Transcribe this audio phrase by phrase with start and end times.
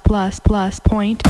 [0.00, 1.23] plus plus plus point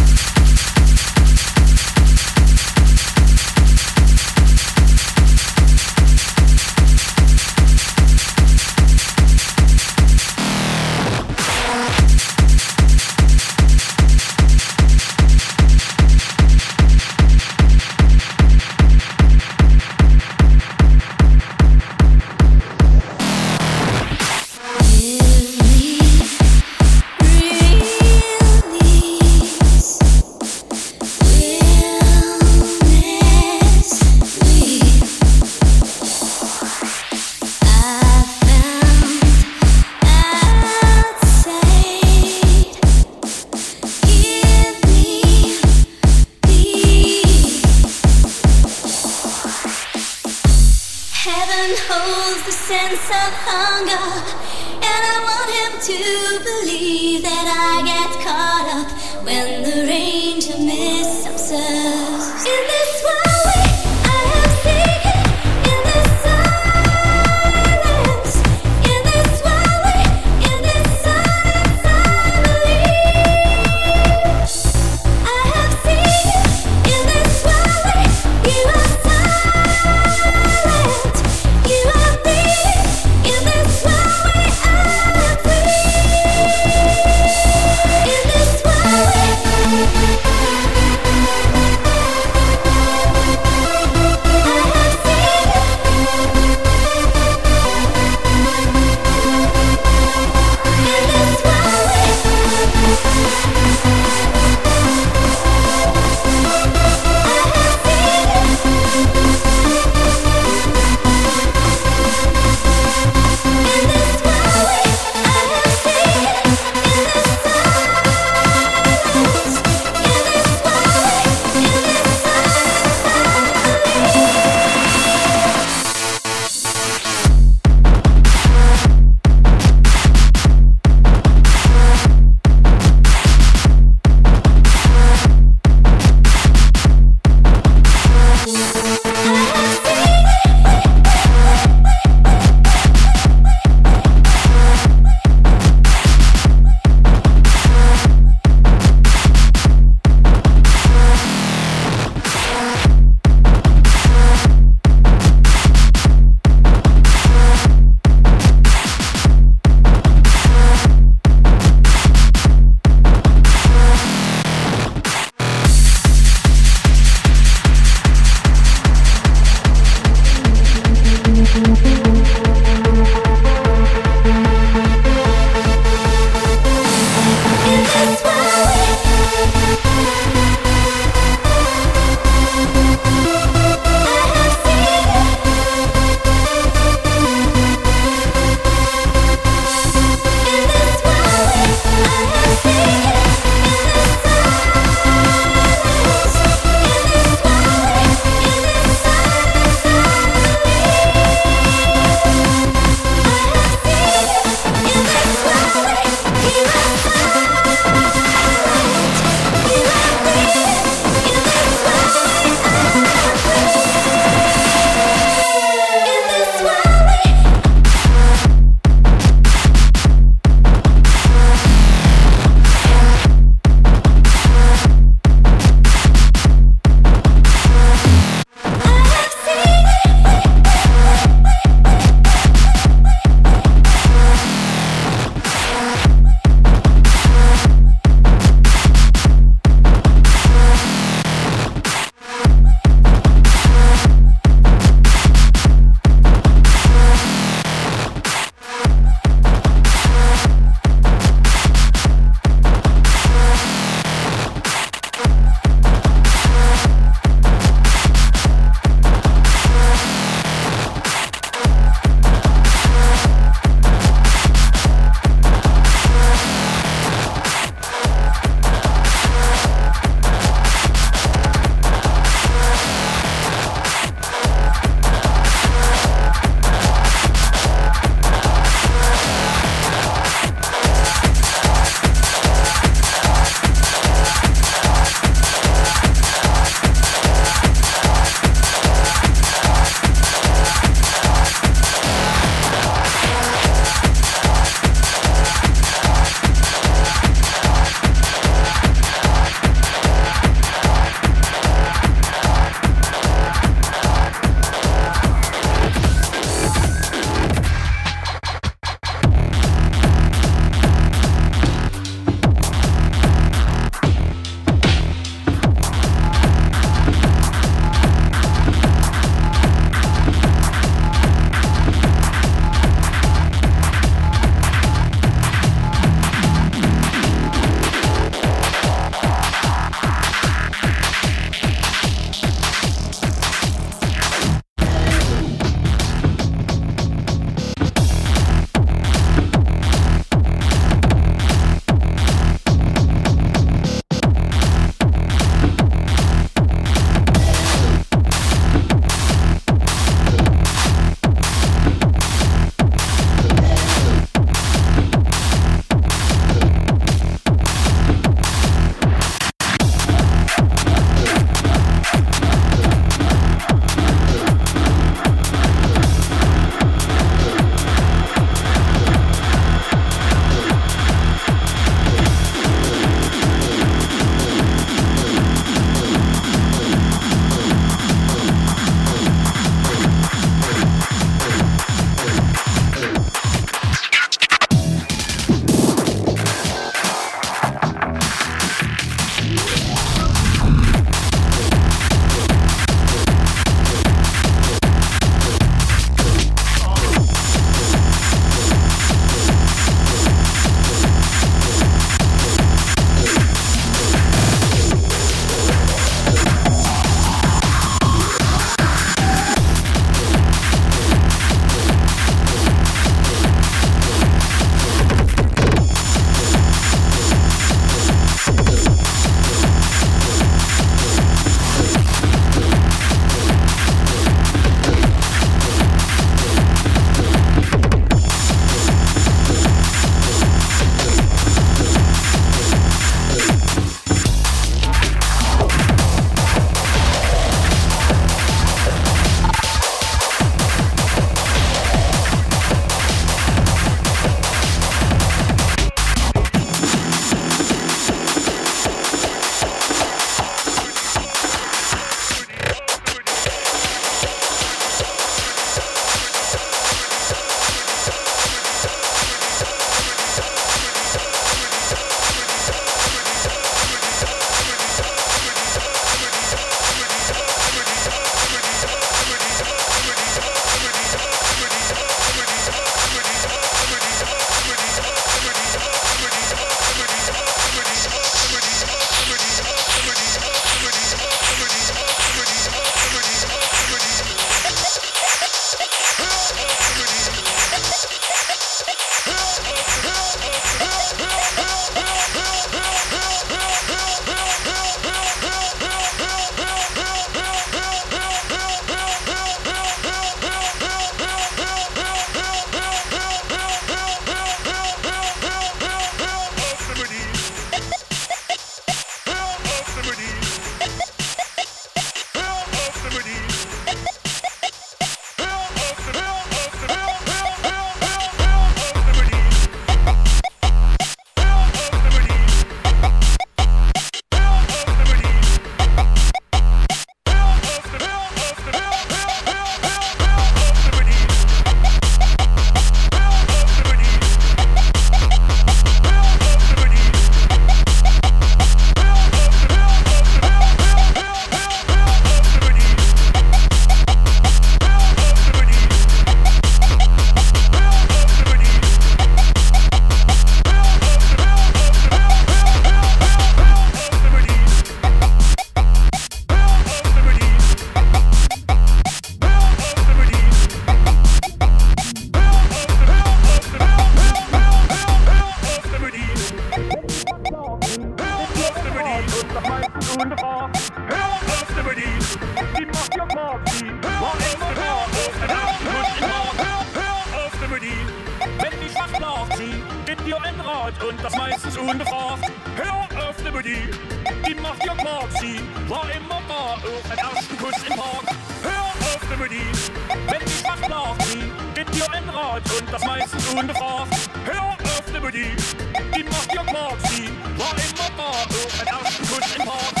[596.81, 598.61] I'm my party.
[598.79, 600.00] And I'm pushing hard.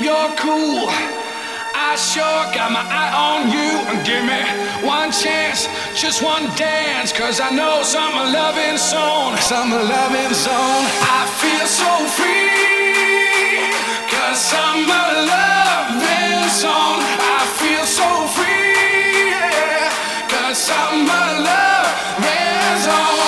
[0.00, 0.88] You're cool.
[1.76, 3.70] I sure got my eye on you.
[3.92, 4.40] And give me
[4.80, 7.12] one chance, just one dance.
[7.12, 10.84] Cause I know some loving zone, some loving zone.
[11.04, 12.48] I feel so free.
[14.08, 15.06] Cause I'm a
[15.36, 17.00] loving zone.
[17.36, 19.28] I feel so free.
[19.36, 19.92] Yeah.
[20.32, 23.19] Cause I'm a loving zone.